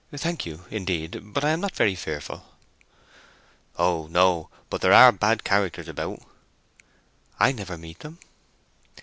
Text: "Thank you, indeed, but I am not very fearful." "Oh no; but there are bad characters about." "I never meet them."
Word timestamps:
"Thank 0.15 0.47
you, 0.47 0.65
indeed, 0.71 1.19
but 1.25 1.45
I 1.45 1.51
am 1.51 1.61
not 1.61 1.75
very 1.75 1.93
fearful." 1.93 2.43
"Oh 3.77 4.07
no; 4.09 4.49
but 4.67 4.81
there 4.81 4.93
are 4.93 5.11
bad 5.11 5.43
characters 5.43 5.87
about." 5.87 6.23
"I 7.39 7.51
never 7.51 7.77
meet 7.77 7.99
them." 7.99 8.17